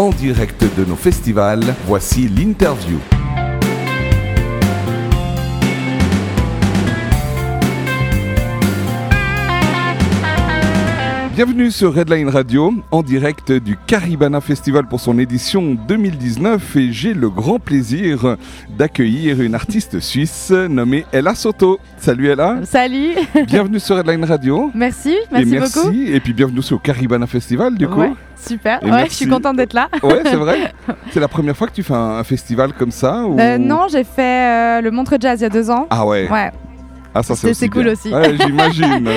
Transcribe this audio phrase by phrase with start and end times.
[0.00, 1.74] en direct de nos festivals.
[1.86, 3.19] Voici l'interview.
[11.42, 17.14] Bienvenue sur Redline Radio, en direct du Caribana Festival pour son édition 2019 et j'ai
[17.14, 18.36] le grand plaisir
[18.76, 21.80] d'accueillir une artiste suisse nommée Ella Soto.
[21.96, 22.58] Salut Ella.
[22.64, 23.14] Salut.
[23.46, 24.70] Bienvenue sur Redline Radio.
[24.74, 25.96] Merci, merci, et merci beaucoup.
[25.96, 28.00] Et puis bienvenue sur Caribana Festival du coup.
[28.00, 29.88] Ouais, super, ouais, je suis contente d'être là.
[30.02, 30.74] Ouais, c'est vrai.
[31.10, 33.40] C'est la première fois que tu fais un, un festival comme ça ou...
[33.40, 35.86] Euh, non, j'ai fait euh, le Montre Jazz il y a deux ans.
[35.88, 36.28] Ah ouais.
[36.30, 36.50] Ouais,
[37.14, 37.92] Ah ça c'est cool bien.
[37.92, 38.12] aussi.
[38.12, 39.08] Ouais, j'imagine.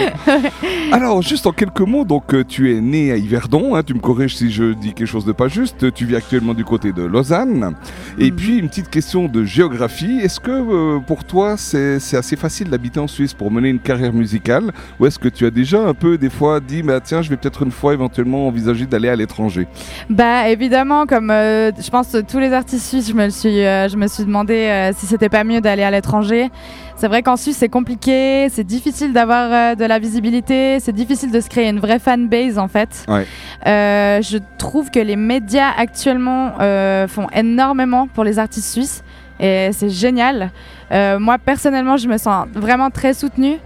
[0.91, 3.99] Alors juste en quelques mots, donc euh, tu es né à Yverdon, hein, tu me
[3.99, 7.03] corriges si je dis quelque chose de pas juste, tu vis actuellement du côté de
[7.03, 7.75] Lausanne.
[8.19, 8.35] Et Mhm.
[8.35, 12.99] puis une petite question de géographie, est-ce que euh, pour toi c'est assez facile d'habiter
[12.99, 14.71] en Suisse pour mener une carrière musicale?
[14.99, 17.37] Ou est-ce que tu as déjà un peu des fois dit bah tiens je vais
[17.37, 19.67] peut-être une fois éventuellement envisager d'aller à l'étranger?
[20.09, 23.97] Bah évidemment, comme euh, je pense tous les artistes suisses, je me, suis, euh, je
[23.97, 26.49] me suis demandé si c'était pas mieux d'aller à l'étranger.
[26.95, 31.31] C'est vrai qu'en Suisse c'est compliqué, c'est difficile d'avoir euh, de la visibilité, c'est difficile
[31.31, 33.05] de se créer une vraie fanbase en fait.
[33.07, 33.25] Ouais.
[33.65, 39.03] Euh, je trouve que les médias actuellement euh, font énormément pour les artistes suisses
[39.39, 40.51] et c'est génial.
[40.91, 43.57] Moi personnellement, je me sens vraiment très soutenue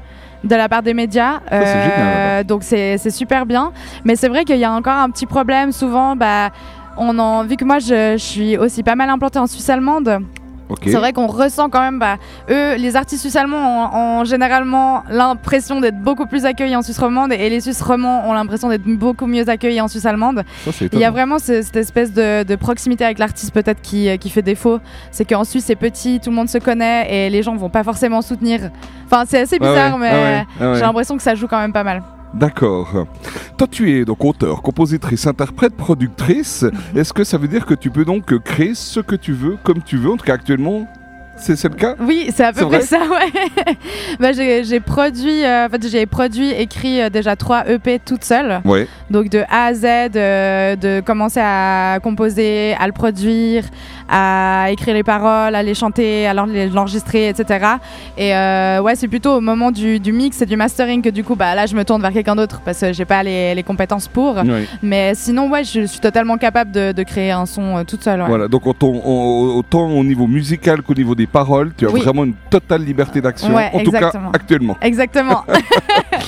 [0.44, 1.42] de la part des médias.
[1.50, 3.74] c'est génial, donc c'est c'est super bien.
[4.06, 6.16] Mais c'est vrai qu'il y a encore un petit problème souvent.
[6.16, 6.52] Bah,
[6.98, 10.22] on en, vu que moi je, je suis aussi pas mal implantée en Suisse allemande,
[10.92, 12.18] C'est vrai qu'on ressent quand même, bah,
[12.50, 17.00] eux, les artistes suisses allemands ont, ont généralement l'impression d'être beaucoup plus accueillis en Suisse
[17.00, 20.44] romande et les Suisses romands ont l'impression d'être beaucoup mieux accueillis en Suisse allemande.
[20.94, 24.18] Il y a vraiment ce- cette espèce de, de proximité avec l'artiste peut-être qui, euh,
[24.18, 24.80] qui fait défaut.
[25.12, 27.84] C'est qu'en Suisse c'est petit, tout le monde se connaît et les gens vont pas
[27.84, 28.70] forcément soutenir.
[29.06, 30.76] Enfin c'est assez Ah ouais, bizarre mais ah ouais, ah ouais.
[30.76, 32.02] j'ai l'impression que ça joue quand même pas mal.
[32.34, 33.08] D'accord.
[33.58, 36.64] Toi, tu es donc auteur, compositrice, interprète, productrice.
[36.64, 37.00] Mhm.
[37.00, 39.82] Est-ce que ça veut dire que tu peux donc créer ce que tu veux, comme
[39.82, 40.88] tu veux En tout cas, actuellement,
[41.40, 41.96] c'est le cas?
[42.00, 43.76] Oui, c'est à peu près ça, ouais.
[44.20, 48.62] bah, j'ai produit, euh, en fait, j'ai produit, écrit euh, déjà trois EP toute seule.
[48.66, 48.88] Ouais.
[49.10, 53.64] Donc de A à Z, euh, de commencer à composer, à le produire,
[54.10, 57.66] à écrire les paroles, à les chanter, à l'en- l'enregistrer, etc.
[58.18, 61.36] Et ouais, c'est plutôt au moment du, du mix et du mastering que du coup,
[61.36, 64.08] bah là, je me tourne vers quelqu'un d'autre parce que j'ai pas les, les compétences
[64.08, 64.36] pour.
[64.38, 64.66] Ouais.
[64.82, 68.22] Mais sinon, ouais, je suis totalement capable de, de créer un son toute seule.
[68.22, 68.28] ouais.
[68.28, 72.02] Voilà, donc autant, au- autant au niveau musical qu'au niveau des paroles, tu as Oui.
[72.02, 73.54] vraiment une totale liberté d'action.
[73.56, 74.78] Ouais, en tout cas, actuellement.
[74.82, 75.44] Exactement.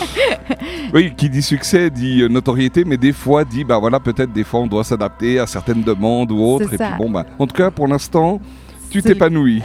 [0.94, 4.44] Oui, qui dit succès dit euh, notoriété, mais des fois dit, bah voilà, peut-être des
[4.44, 6.74] fois on doit s'adapter à certaines demandes ou autres.
[6.74, 8.40] Et puis bon, bah, en tout cas, pour l'instant,
[8.90, 9.62] tu t'épanouis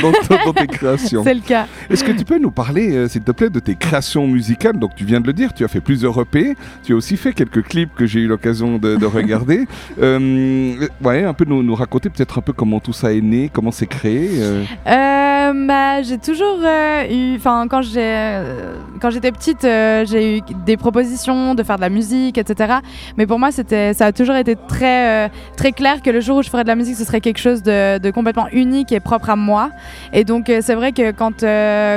[0.00, 1.22] dans, dans- dans tes créations.
[1.24, 1.66] c'est le cas.
[1.90, 4.78] Est-ce que tu peux nous parler, euh, s'il te plaît, de tes créations musicales?
[4.78, 7.32] Donc, tu viens de le dire, tu as fait plusieurs EP, tu as aussi fait
[7.32, 9.66] quelques clips que j'ai eu l'occasion de, de regarder.
[10.00, 13.50] Euh, ouais, un peu nous, nous raconter peut-être un peu comment tout ça est né,
[13.52, 14.30] comment c'est créé.
[14.40, 14.64] euh.
[15.54, 20.40] Bah, j'ai toujours euh, eu, enfin quand j'ai, euh, quand j'étais petite, euh, j'ai eu
[20.66, 22.74] des propositions de faire de la musique, etc.
[23.16, 26.42] Mais pour moi, c'était, ça a toujours été très, très clair que le jour où
[26.42, 29.30] je ferais de la musique, ce serait quelque chose de, de complètement unique et propre
[29.30, 29.70] à moi.
[30.12, 31.44] Et donc c'est vrai que quand,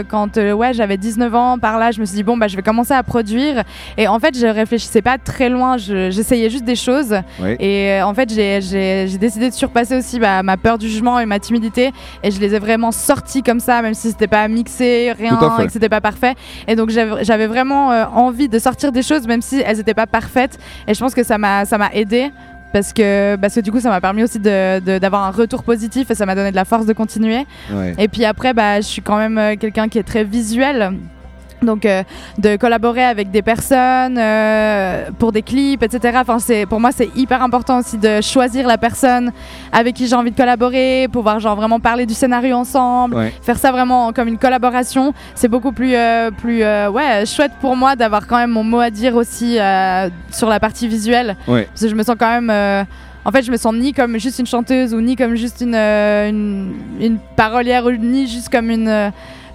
[0.08, 2.62] quand ouais, j'avais 19 ans, par là, je me suis dit bon bah je vais
[2.64, 3.64] commencer à produire.
[3.98, 7.16] Et en fait, je réfléchissais pas très loin, je- j'essayais juste des choses.
[7.60, 11.40] Et en fait, j'ai- décidé de surpasser aussi bah, ma peur du jugement et ma
[11.40, 11.92] timidité.
[12.24, 15.32] Et je les ai vraiment sortis comme ça, même si c'était pas mixé, rien,
[15.64, 16.36] et que c'était pas parfait.
[16.68, 20.06] Et donc j'avais vraiment euh, envie de sortir des choses, même si elles étaient pas
[20.06, 20.60] parfaites.
[20.88, 21.64] Et je pense que ça m'a
[21.94, 22.32] aidé.
[22.74, 25.64] Parce que, parce que du coup, ça m'a permis aussi de- de- d'avoir un retour
[25.64, 27.46] positif et ça m'a donné de la force de continuer.
[27.72, 27.96] Ouais.
[27.98, 30.92] Et puis après, bah, je suis quand même euh, quelqu'un qui est très visuel.
[31.62, 32.04] Donc euh,
[32.38, 36.20] de collaborer avec des personnes euh, pour des clips, etc.
[36.22, 36.38] Enfin,
[36.70, 39.32] pour moi c'est hyper important aussi de choisir la personne
[39.72, 43.34] avec qui j'ai envie de collaborer, pouvoir genre vraiment parler du scénario ensemble, Ouais.
[43.42, 45.14] faire ça vraiment comme une collaboration.
[45.34, 48.90] C'est beaucoup plus euh, plus ouais chouette pour moi d'avoir quand même mon mot à
[48.92, 49.58] dire aussi
[50.32, 51.36] sur la partie visuelle.
[51.48, 51.64] Ouais.
[51.72, 52.86] Parce que je me sens quand même
[53.28, 55.76] en fait, je me sens ni comme juste une chanteuse ou ni comme juste une,
[55.76, 59.12] euh, une, une parolière ou ni juste comme une,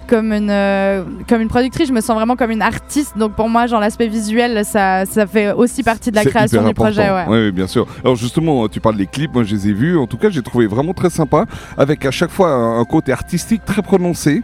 [0.07, 1.87] comme, une, euh, comme une productrice.
[1.87, 3.17] Je me sens vraiment comme une artiste.
[3.17, 6.73] Donc pour moi, genre l'aspect visuel, ça, ça fait aussi partie de la création du
[6.73, 7.09] projet.
[7.09, 7.25] Ouais.
[7.27, 7.87] Oui, bien sûr.
[8.03, 9.97] Alors justement, tu parles des clips, moi je les ai vus.
[9.97, 11.45] En tout cas, j'ai trouvé vraiment très sympa,
[11.77, 14.43] avec à chaque fois un, un côté artistique très prononcé.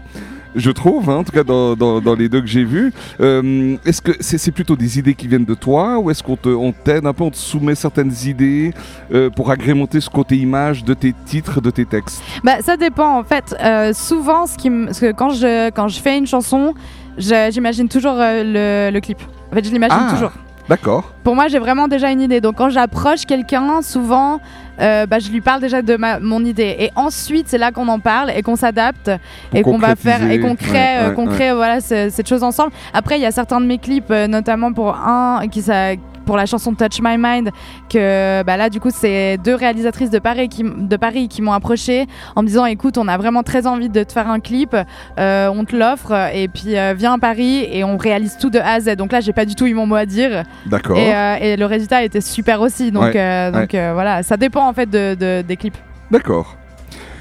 [0.56, 2.92] Je trouve, hein, en tout cas dans, dans- dans les deux que j'ai vus.
[3.22, 6.36] Euh, est-ce que c'est c'est plutôt des idées qui viennent de toi ou est-ce qu'on
[6.36, 8.74] te- on t'aide un peu, on te soumet certaines idées
[9.14, 12.22] euh, pour agrémenter ce côté image de tes titres, de tes textes?
[12.44, 13.56] Bah, ça dépend en fait.
[13.64, 16.74] Euh, souvent, ce qui me- parce que quand je, quand je fais une chanson,
[17.18, 19.20] je- j'imagine toujours le, le clip.
[19.52, 20.12] En fait, je l'imagine Ah.
[20.14, 20.32] toujours.
[20.70, 21.14] D'accord.
[21.24, 22.42] Pour moi, j'ai vraiment déjà une idée.
[22.42, 24.40] Donc quand j'approche quelqu'un, souvent,
[24.80, 26.76] euh, bah, je lui parle déjà de ma, mon idée.
[26.78, 29.10] Et ensuite, c'est là qu'on en parle et qu'on s'adapte
[29.54, 31.34] et qu'on va faire et qu'on crée, Ouais, euh, ouais, qu'on ouais.
[31.34, 32.72] crée voilà cette chose ensemble.
[32.94, 35.94] Après, il y a certains de mes clips, euh, notamment pour un qui ça
[36.30, 37.50] pour la chanson Touch My Mind
[37.90, 41.54] que bah là du coup c'est deux réalisatrices de Paris qui de Paris qui m'ont
[41.54, 42.06] approché
[42.36, 44.76] en me disant écoute on a vraiment très envie de te faire un clip
[45.20, 48.60] euh, on te l'offre et puis euh, viens à Paris et on réalise tout de
[48.60, 51.00] A à Z donc là j'ai pas du tout eu mon mot à dire D'accord.
[51.00, 52.92] et, euh, et le résultat était super aussi.
[52.92, 55.78] Donc, Ouais, donc voilà, ça dépend en fait de, de- des clips.
[56.12, 56.56] D'accord.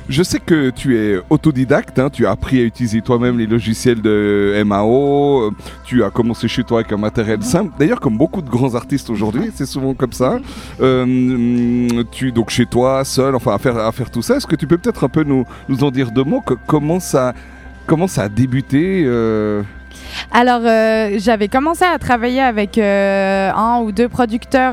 [0.08, 4.00] Je sais que tu es autodidacte, hein, tu as appris à utiliser toi-même les logiciels
[4.00, 5.50] de MAO,
[5.84, 7.72] tu as commencé chez toi avec un matériel simple.
[7.78, 10.38] D'ailleurs, comme beaucoup de grands artistes aujourd'hui, c'est souvent comme ça.
[10.80, 14.36] Euh, tu donc chez toi, seul, enfin à faire, à faire tout ça.
[14.36, 16.40] Est-ce que tu peux peut-être un peu nous, nous en dire deux mots?
[16.40, 17.34] Que- Comment ça,
[17.86, 19.62] comment ça a débuté euh,
[20.32, 24.72] Alors, euh, j'avais commencé à travailler avec euh, un ou deux producteurs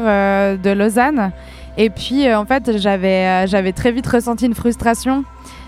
[0.58, 1.32] de Lausanne.
[1.78, 5.24] Et puis, euh, en fait, j'avais euh, j'avais très vite ressenti une frustration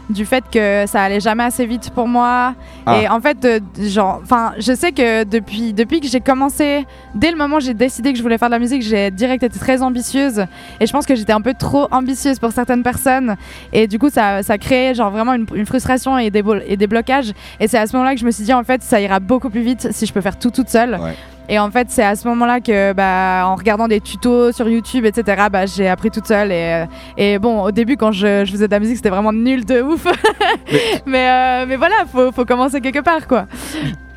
[0.10, 2.54] du fait que ça allait jamais assez vite pour moi.
[2.86, 2.98] Ah.
[3.02, 7.30] Et en fait, euh, genre, enfin, je sais que depuis, depuis que j'ai commencé, dès
[7.30, 9.60] le moment où j'ai décidé que je voulais faire de la musique, j'ai direct été
[9.60, 10.46] très ambitieuse.
[10.80, 13.36] Et je pense que j'étais un peu trop ambitieuse pour certaines personnes.
[13.74, 16.78] Et du coup, ça, ça créait genre vraiment une, une frustration et des, blo- et
[16.78, 17.34] des blocages.
[17.60, 19.50] Et c'est à ce moment-là que je me suis dit, en fait, ça ira beaucoup
[19.50, 20.92] plus vite si je peux faire tout toute seule.
[21.02, 21.16] Ouais.
[21.50, 25.06] Et en fait, c'est à ce moment-là que, bah, en regardant des tutos sur YouTube,
[25.06, 26.52] etc., bah, j'ai appris toute seule.
[26.52, 26.86] Et, euh,
[27.18, 29.82] et bon, au début, quand je, je faisais de la musique, c'était vraiment nul de
[29.82, 30.06] ouf.
[31.06, 33.48] mais, euh, mais voilà, faut, faut commencer quelque part, quoi.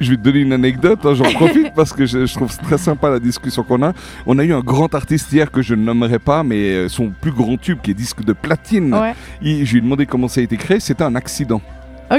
[0.01, 2.79] Je vais te donner une anecdote, hein, j'en profite parce que je, je trouve très
[2.79, 3.93] sympa la discussion qu'on a.
[4.27, 7.11] On a eu un grand artiste hier que je ne nommerai pas, mais euh, son
[7.11, 8.95] plus grand tube qui est disque de platine.
[8.95, 9.13] Ouais.
[9.43, 11.61] Il- je lui ai demandé comment ça a été créé, c'était un accident.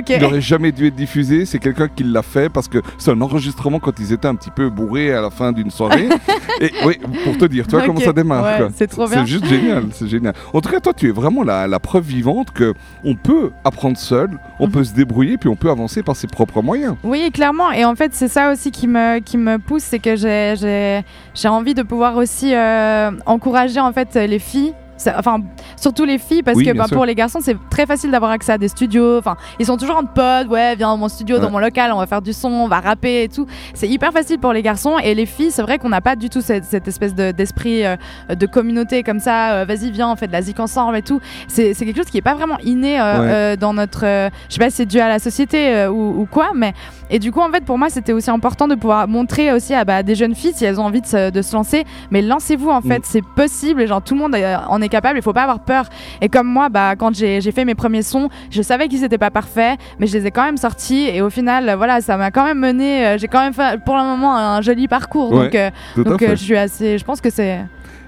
[0.10, 3.22] Il n'aurait jamais dû être diffusé, c'est quelqu'un qui l'a fait parce que c'est un
[3.22, 6.08] enregistrement quand ils étaient un petit peu bourrés à la fin d'une soirée.
[6.62, 8.44] Et oui, pour te dire, tu vois comment ça démarre.
[8.44, 9.26] Ouais, c'est trop bien.
[9.26, 10.34] C'est juste génial, c'est génial.
[10.54, 12.74] En tout cas, toi, tu es vraiment la, la preuve vivante que
[13.04, 14.30] on peut apprendre seul,
[14.60, 14.72] on Mhm.
[14.72, 16.96] peut se débrouiller, puis on peut avancer par ses propres moyens.
[17.04, 17.72] Oui, clairement.
[17.72, 21.74] Et en fait, c'est ça aussi qui me, qui me pousse, c'est que j'ai envie
[21.74, 24.74] de pouvoir aussi euh, encourager en fait les filles.
[25.02, 25.40] Ça- Enfin,
[25.78, 26.96] surtout les filles, parce Oui, que bah, sûr.
[26.96, 29.18] pour les garçons, c'est très facile d'avoir accès à des studios.
[29.18, 31.98] Enfin, ils sont toujours en pote, ouais, viens dans mon studio, dans mon local, on
[31.98, 33.48] va faire du son, on va rapper et tout.
[33.74, 34.98] C'est hyper facile pour les garçons.
[35.04, 37.84] Et les filles, c'est vrai qu'on n'a pas du tout cette, cette espèce de- d'esprit
[37.86, 37.96] euh,
[38.30, 39.54] de communauté comme ça.
[39.54, 41.20] euh, Vas-y, viens, on fait de la zik ensemble et tout.
[41.48, 43.58] C'est quelque chose qui est pas vraiment inné euh, Ouais.
[43.58, 44.02] dans notre.
[44.02, 46.74] je sais pas si c'est dû à la société ou, ou quoi, mais
[47.12, 49.86] et du coup, en fait, pour moi, c'était aussi important de pouvoir montrer aussi à
[49.86, 51.84] bah, des jeunes filles si elles ont envie de se, de se lancer.
[52.10, 53.04] Mais lancez-vous, en fait, Mm.
[53.04, 53.82] c'est possible.
[53.82, 55.20] Et genre, tout le monde euh, en est capable.
[55.20, 55.86] Il faut pas avoir peur.
[56.22, 59.30] Et comme moi, bah, quand j'ai fait mes premiers sons, je savais qu'ils n'étaient pas
[59.32, 61.08] parfaits, mais je les ai quand même sortis.
[61.14, 63.06] Et au final, euh, voilà, ça m'a quand même mené.
[63.06, 65.32] euh, j'ai quand même fait, pour le moment, un joli parcours.
[65.32, 66.98] Ouais, donc, euh, donc euh, je suis assez.
[66.98, 67.60] Je pense que c'est.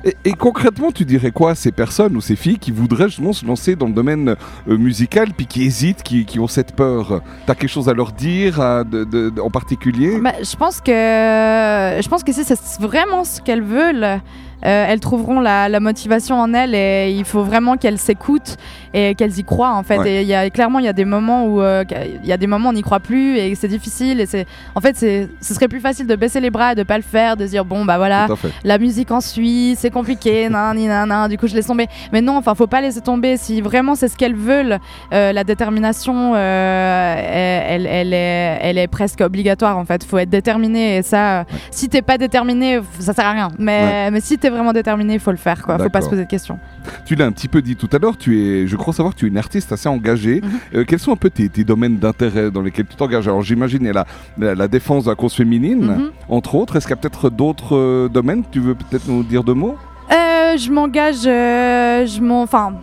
[0.04, 3.46] Et, concrètement, tu dirais quoi à ces personnes ou ces filles qui voudraient justement se
[3.46, 4.36] lancer dans le domaine
[4.68, 7.22] euh, musical, puis qui hésitent, qui, ont cette peur?
[7.46, 10.20] T'as quelque chose à leur dire en particulier?
[10.20, 14.22] Bah, je pense que je pense que si c'est vraiment ce qu'elles veulent,
[14.66, 18.58] euh, elles trouveront la, la motivation en elles et il faut vraiment qu'elles s'écoutent
[18.94, 19.98] et qu'elles y croient en fait.
[19.98, 20.12] Ouais.
[20.12, 21.84] Et il y a clairement il y a des moments où euh,
[22.24, 24.46] il y a des moments où on n'y croit plus et c'est difficile et c'est
[24.76, 27.04] en fait c'est ce serait plus facile de baisser les bras et de pas le
[27.04, 28.28] faire, de dire bon bah voilà
[28.64, 31.88] la musique en Suisse, c'est compliqué, nan, ni, nan, nan, du coup je laisse tomber.
[32.12, 33.38] Mais non, enfin, faut pas laisser tomber.
[33.38, 34.80] Si vraiment c'est ce qu'elles veulent,
[35.14, 40.04] euh, la détermination, elle, elle est, elle est presque obligatoire en fait.
[40.04, 43.50] Faut être déterminé et ça, euh, si t'es pas déterminé, ça sert à rien.
[43.58, 45.78] Mais, mais si t'es vraiment déterminé, il faut le faire quoi.
[45.78, 46.58] Faut pas se poser de questions.
[47.06, 49.20] Tu l'as un petit peu dit tout à l'heure, tu es, je crois savoir que
[49.20, 50.42] tu es une artiste assez engagée.
[50.42, 50.50] Mhm.
[50.76, 53.28] Euh, quels sont un peu tes, tes domaines d'intérêt dans lesquels tu t'engages?
[53.28, 54.06] Alors j'imagine il y a la,
[54.38, 56.12] la, la défense de la cause féminine, Mhm.
[56.30, 56.76] entre autres.
[56.78, 58.44] Est-ce qu'il y a peut-être d'autres euh, domaines?
[58.52, 59.76] Tu veux peut-être nous dire deux mots?
[60.12, 62.74] Euh, je m'engage, je m'en, enfin,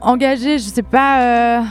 [0.00, 1.62] engagé, je sais pas,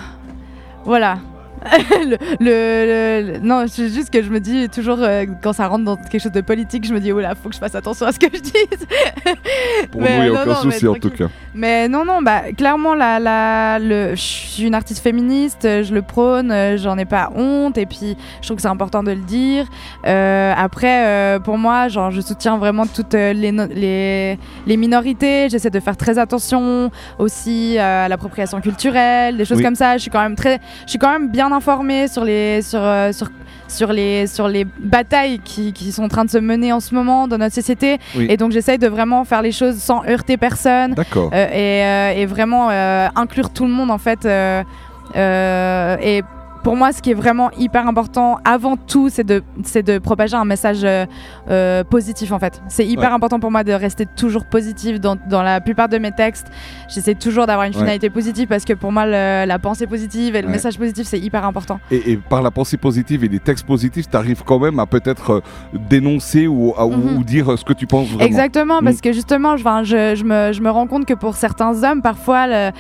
[0.86, 1.18] voilà.
[2.06, 5.86] le, le- le- non, c'est juste que je me dis toujours euh, quand ça rentre
[5.86, 8.06] dans quelque chose de politique, je me dis oh là, faut que je fasse attention
[8.06, 8.54] à ce que je dis.
[9.92, 11.26] Pour Mais, nous, il n'y non, a aucun non, souci en tout cas.
[11.54, 15.94] Mais non, non, bah clairement, la, la, le, je suis une artiste féministe, euh, je
[15.94, 19.12] le prône, euh, j'en ai pas honte, et puis je trouve que c'est important de
[19.12, 19.66] le dire.
[20.06, 25.50] Euh, après, euh, pour moi, genre, je soutiens vraiment toutes les, no- les, les minorités,
[25.50, 29.64] j'essaie de faire très attention aussi à l'appropriation culturelle, des choses Oui.
[29.64, 29.98] comme ça.
[29.98, 33.12] Je suis quand même très, je suis quand même bien informée sur les, sur, euh,
[33.12, 33.30] sur
[33.68, 36.96] sur les, sur les batailles qui, qui sont en train de se mener en ce
[36.96, 38.00] moment dans notre société.
[38.16, 38.26] Oui.
[38.28, 40.96] Et donc j'essaye de vraiment faire les choses sans heurter personne.
[40.96, 41.30] D'accord.
[41.34, 44.26] Euh, et, euh, et vraiment inclure tout le monde en fait.
[44.26, 46.24] et
[46.64, 50.36] pour moi, ce qui est vraiment hyper important, avant tout, c'est de, c'est de propager
[50.36, 51.06] un message euh,
[51.50, 52.62] euh, positif en fait.
[52.68, 53.16] C'est hyper Ouais.
[53.16, 56.48] important pour moi de rester toujours positif dans, dans la plupart de mes textes.
[56.94, 57.80] J'essaie toujours d'avoir une Ouais.
[57.80, 60.54] finalité positive parce que pour moi, le- la pensée positive et le Ouais.
[60.54, 61.80] message positif, c'est hyper important.
[61.92, 64.86] Et, et par la pensée positive et les textes positifs, tu arrives quand même à
[64.86, 65.42] peut-être euh,
[65.90, 68.24] dénoncer ou, à- ou dire ce que tu penses vraiment.
[68.26, 68.86] Exactement, Mm.
[68.86, 72.48] parce que justement, je, je, me, je me rends compte que pour certains hommes, parfois,
[72.48, 72.72] le-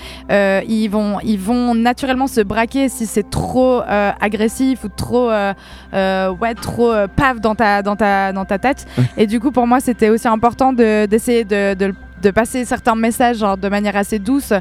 [0.68, 5.54] ils, vont, ils vont naturellement se braquer si c'est trop euh, agressif ou trop, euh,
[5.94, 8.86] euh, ouais, trop paf dans ta, dans, ta, dans ta tête.
[9.18, 12.96] Et du coup, pour moi, c'était aussi important de- d'essayer de, de, de passer certains
[12.96, 14.52] messages genre, de manière assez douce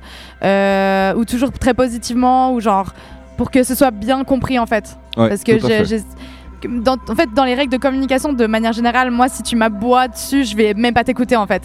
[1.16, 2.92] ou toujours très positivement ou genre
[3.36, 4.96] pour que ce soit bien compris en fait.
[5.16, 5.52] Ouais, Parce que
[5.84, 6.02] j'ai-
[6.68, 10.08] dans, en fait, dans les règles de communication, de manière générale, moi, si tu m'aboies
[10.08, 11.62] dessus, je vais même pas t'écouter en fait.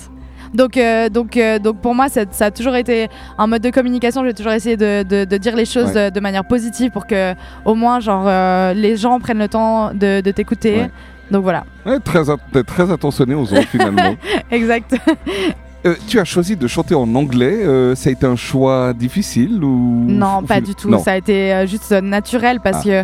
[0.54, 3.08] Donc, euh, donc, euh, donc pour moi, ça, ça a toujours été
[3.38, 4.24] un mode de communication.
[4.24, 6.10] J'ai toujours essayé de, de- de dire les choses Ouais.
[6.12, 7.34] de, de manière positive pour que,
[7.66, 10.76] au moins, genre, euh, les gens prennent le temps de, t'écouter.
[10.78, 10.92] Ouais.
[11.32, 12.22] Donc voilà, Ouais, très,
[12.64, 14.16] très attentionné aux autres finalement.
[14.52, 14.96] exact.
[15.86, 17.58] Euh, tu as choisi de chanter en anglais.
[17.66, 20.90] euh, ça a été un choix difficile ou Non, ou pas du tout.
[20.90, 21.00] Non.
[21.00, 23.04] Ça a été euh, juste naturel parce Ah.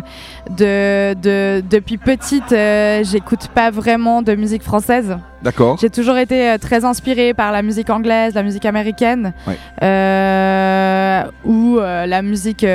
[0.50, 5.18] de, de- depuis petite, euh, j'écoute pas vraiment de musique française.
[5.42, 5.78] D'accord.
[5.80, 9.56] J'ai toujours été très inspirée par la musique anglaise, la musique américaine, Ouais.
[11.44, 12.66] ou la musique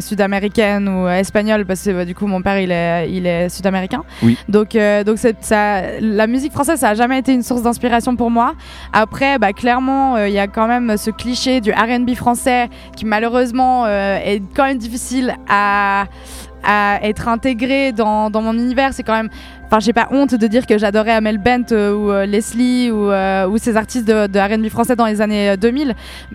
[0.00, 4.02] sud-américaine ou espagnole, parce que bah, du coup mon père il est, il est sud-américain.
[4.22, 4.36] Oui.
[4.48, 8.54] Donc, donc ça, la musique française ça a jamais été une source d'inspiration pour moi.
[8.92, 13.04] Après, bah, clairement, euh, il y a quand même ce cliché du R&B français qui
[13.04, 16.06] malheureusement euh, est quand même difficile à
[16.64, 19.30] à être intégré dans, dans mon univers, c'est quand même.
[19.66, 23.58] Enfin, j'ai pas honte de dire que j'adorais Amel Bent euh, ou Leslie ou, ou
[23.58, 25.94] ces artistes de, de R&B français dans les années euh, 2000.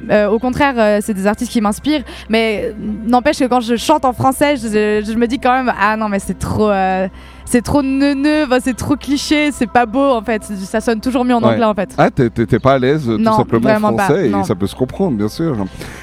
[0.09, 2.03] Euh, au contraire, c'est des artistes qui m'inspirent.
[2.29, 2.73] Mais
[3.05, 6.19] n'empêche que quand je chante en français, je me dis quand même ah non mais
[6.19, 6.71] c'est trop.
[7.49, 10.43] C'est trop neuneux, enfin, c'est trop cliché, c'est pas beau en fait.
[10.43, 11.53] Ça sonne toujours mieux en Ouais.
[11.53, 11.89] anglais en fait.
[11.97, 14.75] Ah, t'es- pas à l'aise tout simplement en vraiment pas, français et ça peut se
[14.75, 15.55] comprendre, bien sûr.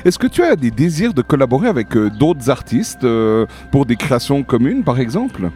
[0.05, 3.97] Est-ce que tu as des désirs de collaborer avec euh, d'autres artistes euh, pour des
[3.97, 5.51] créations communes, par exemple?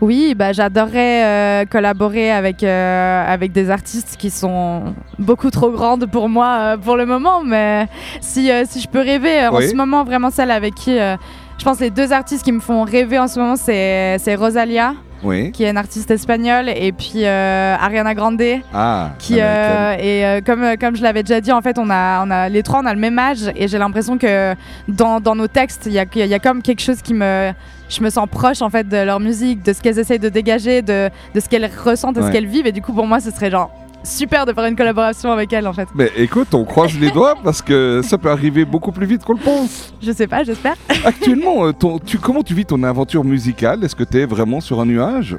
[0.00, 6.06] Oui, bah, j'adorerais euh, collaborer avec, euh, avec des artistes qui sont beaucoup trop grandes
[6.06, 7.86] pour moi euh, pour le moment, mais
[8.20, 10.96] si, si je peux rêver, en ce moment, vraiment celle avec qui...
[10.96, 15.50] je pense les deux artistes qui me font rêver en ce moment, c'est Rosalia, Oui.
[15.52, 18.40] qui est une artiste espagnole, et puis euh, Ariana Grande,
[18.72, 22.24] Ah, qui euh, et euh, comme comme je l'avais déjà dit en fait on a
[22.24, 24.54] on a les trois on a le même âge et j'ai l'impression que
[24.86, 27.50] dans, dans nos textes il y a il y a comme quelque chose qui me
[27.88, 30.82] je me sens proche en fait de leur musique de ce qu'elles essayent de dégager
[30.82, 32.26] de, de ce qu'elles ressentent de Ouais.
[32.28, 33.70] ce qu'elles vivent et du coup pour moi ce serait genre
[34.04, 35.88] super de faire une collaboration avec elles en fait.
[35.94, 39.34] Mais écoute, on croise les doigts parce que ça peut arriver beaucoup plus vite qu'on
[39.34, 39.92] le pense.
[40.00, 40.76] je sais pas j'espère.
[41.04, 43.84] Actuellement, euh, ton- tu, comment tu vis ton aventure musicale?
[43.84, 45.36] Est-ce que tu es vraiment sur un nuage?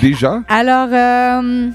[0.00, 0.40] Déjà?
[0.48, 1.68] Alors euh,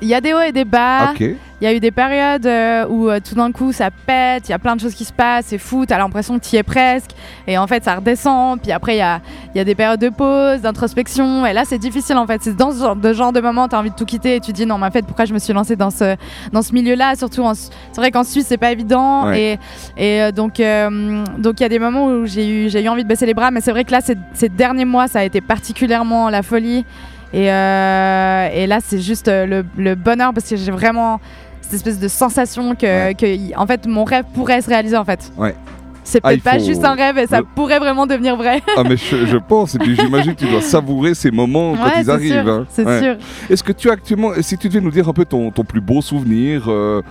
[0.00, 1.10] il y a des hauts et des bas.
[1.12, 1.24] Ok.
[1.60, 4.52] Il y a eu des périodes euh, où euh, tout d'un coup ça pète, il
[4.52, 6.58] y a plein de choses qui se passent, c'est fou, t'as l'impression que tu y
[6.58, 7.10] es presque,
[7.48, 9.20] et en fait ça redescend, puis après il y a,
[9.56, 12.70] y a des périodes de pause, d'introspection, et là c'est difficile en fait, c'est dans
[12.70, 14.56] ce genre de, genre de moment, tu as envie de tout quitter, et tu te
[14.56, 16.14] dis non mais en fait pourquoi je me suis lancée dans ce,
[16.52, 19.58] dans ce milieu-là, surtout c'est vrai qu'en Suisse c'est pas évident, Ouais.
[19.98, 22.84] et, et euh, donc euh, donc il y a des moments où j'ai eu, j'ai
[22.84, 25.08] eu envie de baisser les bras, mais c'est vrai que là ces, ces derniers mois
[25.08, 26.84] ça a été particulièrement la folie.
[27.34, 31.20] Et, euh, et là, c'est juste le, le bonheur parce que j'ai vraiment
[31.62, 33.14] cette espèce de sensation que, Ouais.
[33.14, 35.30] que en fait, mon rêve pourrait se réaliser en fait.
[35.36, 35.54] Ouais.
[36.04, 38.62] C'est Ah, peut-être pas faut- juste un rêve et ça le- pourrait vraiment devenir vrai.
[38.78, 41.90] Ah mais je, je pense, et puis j'imagine que tu dois savourer ces moments quand
[41.98, 42.32] ils c'est arrivent.
[42.44, 42.48] sûr.
[42.48, 42.66] hein.
[42.70, 43.02] C'est Ouais.
[43.02, 43.16] sûr.
[43.50, 45.82] Est-ce que tu as actuellement, si tu devais nous dire un peu ton, ton plus
[45.82, 47.02] beau souvenir, euh,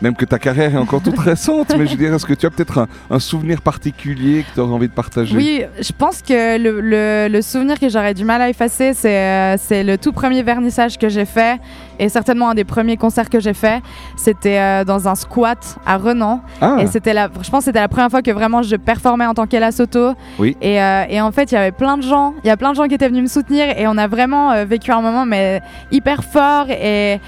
[0.00, 2.46] même que ta carrière est encore toute récente, mais je veux dire, est-ce que tu
[2.46, 5.36] as peut-être un, un souvenir particulier que tu aurais envie de partager?
[5.36, 9.16] Oui, je pense que le, le- le souvenir que j'aurais du mal à effacer, c'est
[9.16, 11.58] euh, c'est le tout premier vernissage que j'ai fait
[11.98, 13.82] et certainement un des premiers concerts que j'ai fait.
[14.16, 16.40] C'était euh, dans un squat à Renan.
[16.60, 19.26] Ah, Et c'était la, je pense que c'était la première fois que vraiment je performais
[19.26, 20.12] en tant qu'Ella Soto.
[20.38, 20.56] Oui.
[20.62, 22.70] Et, euh, et en fait, il y avait plein de gens, il y a plein
[22.70, 25.60] de gens qui étaient venus me soutenir et on a vraiment vécu un moment mais
[25.90, 27.20] hyper fort et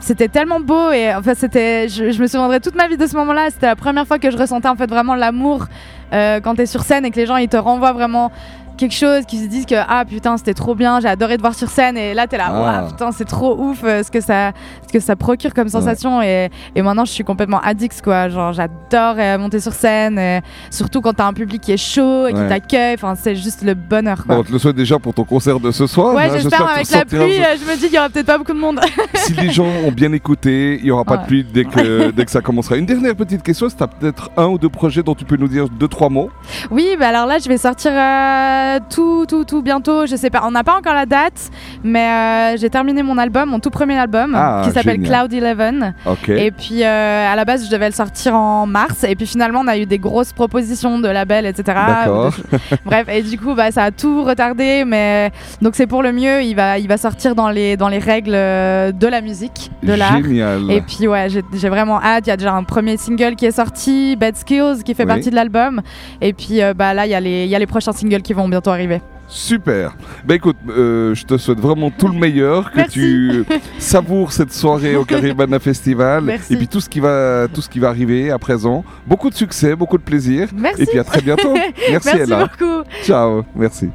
[0.00, 3.50] c'était tellement beau et enfin c'était, je, me souviendrai toute ma vie de ce moment-là.
[3.50, 5.66] C'était la première fois que je ressentais en fait vraiment l'amour
[6.12, 8.32] euh, quand tu es sur scène et que les gens ils te renvoient vraiment
[8.80, 11.54] quelque chose, qui se disent que ah putain c'était trop bien, j'ai adoré te voir
[11.54, 12.84] sur scène et là t'es là, Ah.
[12.88, 14.52] Putain c'est trop ouf euh, ce que ça,
[14.88, 18.52] ce que ça procure comme sensation et, et maintenant je suis complètement addict quoi, genre
[18.54, 22.32] j'adore euh, monter sur scène, et surtout quand t'as un public qui est chaud et
[22.32, 24.36] qui t'accueille, enfin c'est juste le bonheur quoi.
[24.36, 26.14] Bon, on te le souhaite déjà pour ton concert de ce soir.
[26.14, 28.38] Ouais, hein, j'espère avec la pluie, euh, je me dis qu'il y aura peut-être pas
[28.38, 28.80] beaucoup de monde.
[29.14, 32.24] Si les gens ont bien écouté, il n'y aura pas de pluie dès que, dès
[32.24, 32.76] que ça commencera.
[32.76, 35.68] Une dernière petite question, c'est peut-être un ou deux projets dont tu peux nous dire
[35.68, 36.30] deux, trois mots
[36.70, 40.06] Oui, bah alors là, je vais sortir euh, tout, tout, tout bientôt.
[40.06, 41.50] Je sais pas, on n'a pas encore la date,
[41.82, 45.00] mais euh, j'ai terminé mon album, mon tout premier album, Ah, qui s'appelle.
[45.02, 45.94] Cloud Eleven.
[46.06, 46.28] Ok.
[46.28, 49.60] Et puis euh, à la base, je devais le sortir en mars, et puis finalement,
[49.64, 51.76] on a eu des grosses propositions de labels, etc.
[52.06, 56.12] De- Bref, et du coup, bah, ça a tout retardé, mais donc c'est pour le
[56.12, 56.42] mieux.
[56.42, 59.92] Il va, il va sortir dans les, dans les règles euh, de la musique, de
[59.94, 60.22] l'art.
[60.22, 60.70] Génial.
[60.70, 62.26] Et puis ouais, j'ai vraiment hâte.
[62.26, 65.08] Il y a déjà un premier single qui est sorti, Bad Skills, qui fait Oui.
[65.08, 65.80] partie de l'album.
[66.20, 68.22] Et puis euh, bah là, il y, a les- il y a les prochains singles
[68.22, 69.00] qui vont bientôt arriver.
[69.28, 69.94] Super.
[70.24, 72.92] Bah écoute, euh, je te souhaite vraiment tout le meilleur, que Merci.
[72.92, 73.44] tu
[73.78, 76.54] savoures cette soirée au Caribana Festival Merci.
[76.54, 78.84] et puis tout ce qui va tout ce qui va arriver à présent.
[79.06, 80.82] Beaucoup de succès, beaucoup de plaisir Merci.
[80.82, 81.54] et puis à très bientôt.
[81.90, 82.46] Merci, Merci Ella.
[82.58, 82.82] beaucoup.
[83.04, 83.88] Ciao, merci.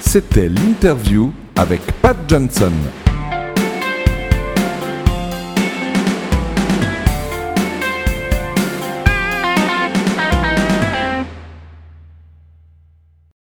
[0.00, 2.72] C'était l'interview avec Pat Johnson.